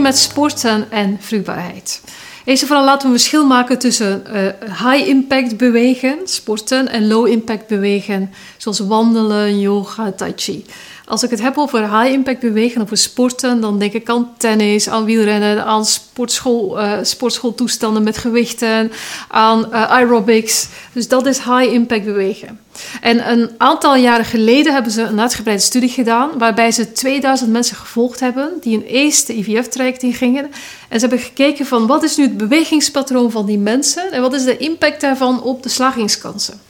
met 0.00 0.18
sporten 0.18 0.90
en 0.90 1.16
vruchtbaarheid. 1.20 2.00
Eerst 2.44 2.62
en 2.62 2.68
vooral 2.68 2.84
laten 2.84 3.08
we 3.08 3.14
een 3.14 3.20
verschil 3.20 3.46
maken 3.46 3.78
tussen 3.78 4.22
uh, 4.26 4.90
high-impact 4.90 5.56
bewegen, 5.56 6.18
sporten, 6.24 6.88
en 6.88 7.06
low-impact 7.06 7.66
bewegen, 7.66 8.32
zoals 8.56 8.78
wandelen, 8.78 9.60
yoga, 9.60 10.12
tai 10.12 10.32
chi. 10.36 10.64
Als 11.04 11.22
ik 11.22 11.30
het 11.30 11.40
heb 11.40 11.58
over 11.58 12.00
high-impact 12.00 12.40
bewegen, 12.40 12.82
over 12.82 12.96
sporten, 12.96 13.60
dan 13.60 13.78
denk 13.78 13.92
ik 13.92 14.08
aan 14.08 14.32
tennis, 14.36 14.88
aan 14.88 15.04
wielrennen, 15.04 15.64
aan 15.64 15.84
sportschool, 15.84 16.82
uh, 16.82 16.92
sportschooltoestanden 17.02 18.02
met 18.02 18.18
gewichten, 18.18 18.92
aan 19.28 19.66
uh, 19.70 19.90
aerobics. 19.90 20.68
Dus 20.92 21.08
dat 21.08 21.26
is 21.26 21.38
high-impact 21.38 22.04
bewegen. 22.04 22.60
En 23.00 23.30
een 23.30 23.50
aantal 23.58 23.96
jaren 23.96 24.24
geleden 24.24 24.72
hebben 24.72 24.92
ze 24.92 25.02
een 25.02 25.20
uitgebreide 25.20 25.62
studie 25.62 25.88
gedaan, 25.88 26.30
waarbij 26.38 26.72
ze 26.72 26.92
2000 26.92 27.50
mensen 27.50 27.76
gevolgd 27.76 28.20
hebben 28.20 28.50
die 28.60 28.76
een 28.76 28.84
eerste 28.84 29.38
IVF-traject 29.38 30.02
ingingen. 30.02 30.44
En 30.88 31.00
ze 31.00 31.06
hebben 31.06 31.26
gekeken 31.26 31.66
van 31.66 31.86
wat 31.86 32.02
is 32.02 32.16
nu 32.16 32.24
het 32.24 32.36
bewegingspatroon 32.36 33.30
van 33.30 33.46
die 33.46 33.58
mensen 33.58 34.12
en 34.12 34.20
wat 34.20 34.32
is 34.32 34.44
de 34.44 34.56
impact 34.56 35.00
daarvan 35.00 35.42
op 35.42 35.62
de 35.62 35.68
slagingskansen. 35.68 36.60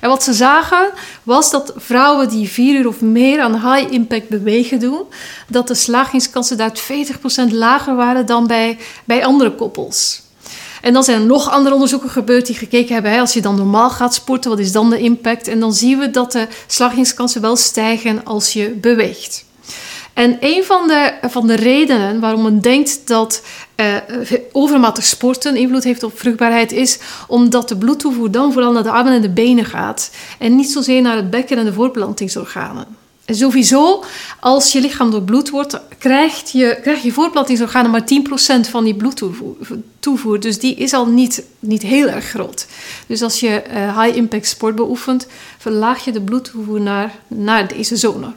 En 0.00 0.08
wat 0.08 0.22
ze 0.22 0.32
zagen 0.32 0.90
was 1.22 1.50
dat 1.50 1.72
vrouwen 1.76 2.28
die 2.28 2.48
vier 2.48 2.80
uur 2.80 2.88
of 2.88 3.00
meer 3.00 3.40
aan 3.40 3.74
high-impact 3.74 4.28
bewegen 4.28 4.80
doen, 4.80 5.02
dat 5.48 5.68
de 5.68 5.74
slagingskansen 5.74 6.56
daar 6.56 6.80
40% 7.48 7.52
lager 7.52 7.96
waren 7.96 8.26
dan 8.26 8.46
bij, 8.46 8.78
bij 9.04 9.24
andere 9.24 9.54
koppels. 9.54 10.22
En 10.80 10.92
dan 10.92 11.04
zijn 11.04 11.20
er 11.20 11.26
nog 11.26 11.50
andere 11.50 11.74
onderzoeken 11.74 12.10
gebeurd 12.10 12.46
die 12.46 12.56
gekeken 12.56 12.94
hebben, 12.94 13.12
hè, 13.12 13.20
als 13.20 13.32
je 13.32 13.40
dan 13.40 13.56
normaal 13.56 13.90
gaat 13.90 14.14
sporten, 14.14 14.50
wat 14.50 14.58
is 14.58 14.72
dan 14.72 14.90
de 14.90 14.98
impact? 14.98 15.48
En 15.48 15.60
dan 15.60 15.72
zien 15.72 15.98
we 15.98 16.10
dat 16.10 16.32
de 16.32 16.48
slagingskansen 16.66 17.40
wel 17.40 17.56
stijgen 17.56 18.24
als 18.24 18.52
je 18.52 18.68
beweegt. 18.68 19.44
En 20.14 20.36
een 20.40 20.64
van 20.64 20.88
de, 20.88 21.12
van 21.22 21.46
de 21.46 21.54
redenen 21.54 22.20
waarom 22.20 22.42
men 22.42 22.60
denkt 22.60 23.06
dat 23.06 23.42
uh, 23.76 23.96
overmatig 24.52 25.04
sporten 25.04 25.56
invloed 25.56 25.84
heeft 25.84 26.02
op 26.02 26.18
vruchtbaarheid 26.18 26.72
is 26.72 26.98
omdat 27.28 27.68
de 27.68 27.76
bloedtoevoer 27.76 28.30
dan 28.30 28.52
vooral 28.52 28.72
naar 28.72 28.82
de 28.82 28.90
armen 28.90 29.12
en 29.12 29.22
de 29.22 29.30
benen 29.30 29.64
gaat 29.64 30.10
en 30.38 30.56
niet 30.56 30.70
zozeer 30.70 31.02
naar 31.02 31.16
het 31.16 31.30
bekken 31.30 31.58
en 31.58 31.64
de 31.64 31.72
voortplantingsorganen. 31.72 32.86
En 33.30 33.36
sowieso, 33.36 34.04
als 34.40 34.72
je 34.72 34.80
lichaam 34.80 35.10
doorbloed 35.10 35.50
wordt, 35.50 35.80
krijg 35.98 36.50
je, 36.52 36.78
krijg 36.82 37.02
je 37.02 37.12
voortplantingsorganen 37.12 37.90
maar 37.90 38.04
10% 38.66 38.70
van 38.70 38.84
die 38.84 38.94
bloedtoevoer. 38.94 40.40
Dus 40.40 40.58
die 40.58 40.74
is 40.74 40.92
al 40.92 41.06
niet, 41.06 41.44
niet 41.58 41.82
heel 41.82 42.08
erg 42.08 42.24
groot. 42.24 42.66
Dus 43.06 43.22
als 43.22 43.40
je 43.40 43.62
uh, 43.70 44.00
high-impact 44.00 44.46
sport 44.46 44.74
beoefent, 44.74 45.26
verlaag 45.58 46.04
je 46.04 46.12
de 46.12 46.20
bloedtoevoer 46.20 46.80
naar, 46.80 47.18
naar 47.28 47.68
deze 47.68 47.96
zone. 47.96 48.32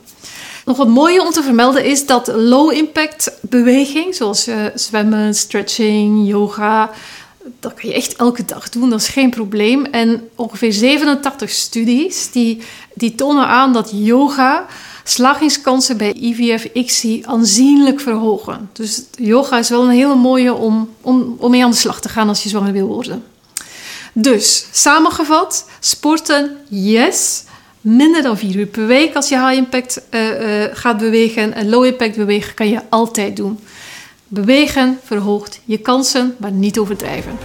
Nog 0.66 0.78
wat 0.78 0.88
mooie 0.88 1.22
om 1.22 1.32
te 1.32 1.44
vermelden 1.44 1.86
is 1.86 2.06
dat 2.06 2.28
low-impact 2.28 3.32
beweging, 3.42 4.16
zoals 4.16 4.48
uh, 4.48 4.66
zwemmen, 4.76 5.36
stretching, 5.36 6.28
yoga, 6.28 6.92
dat 7.60 7.74
kan 7.74 7.90
je 7.90 7.96
echt 7.96 8.16
elke 8.16 8.46
dag 8.46 8.70
doen, 8.70 8.90
dat 8.90 9.00
is 9.00 9.08
geen 9.08 9.30
probleem. 9.30 9.86
En 9.86 10.30
ongeveer 10.36 10.74
87 10.74 11.50
studies 11.50 12.32
die, 12.32 12.62
die 12.94 13.16
tonen 13.16 13.48
aan 13.48 13.74
dat 13.74 13.92
yoga 13.94 14.66
slagingskansen 15.04 15.98
bij 15.98 16.14
IVF-ICSI 16.14 17.24
aanzienlijk 17.26 18.00
verhogen. 18.00 18.70
Dus 18.74 19.04
yoga 19.16 19.58
is 19.58 19.70
wel 19.70 19.84
een 19.84 19.90
hele 19.90 20.16
mooie 20.16 20.54
om, 20.54 20.90
om, 21.02 21.36
om 21.40 21.52
mee 21.52 21.64
aan 21.64 21.72
de 21.72 21.78
slag 21.78 22.02
te 22.02 22.10
gaan 22.10 22.28
als 22.28 22.44
je 22.44 22.50
zwanger 22.50 22.72
wil 22.72 22.88
worden. 22.88 23.24
Dus, 24.14 24.66
samengevat, 24.72 25.66
sporten, 25.80 26.58
yes. 26.70 27.44
Minder 27.84 28.22
dan 28.22 28.38
vier 28.38 28.56
uur 28.56 28.66
per 28.66 28.88
week 28.88 29.16
als 29.16 29.30
je 29.30 29.40
high 29.40 29.58
impact 29.58 30.02
uh, 30.12 30.30
uh, 30.30 30.66
gaat 30.74 30.98
bewegen. 30.98 31.54
En 31.54 31.70
low 31.70 31.86
impact 31.86 32.16
bewegen 32.16 32.54
kan 32.54 32.70
je 32.70 32.82
altijd 32.90 33.36
doen. 33.38 33.60
Bewegen 34.28 35.00
verhoogt 35.04 35.62
je 35.66 35.78
kansen, 35.78 36.36
maar 36.40 36.52
niet 36.52 36.80
overdrijven. 36.80 37.38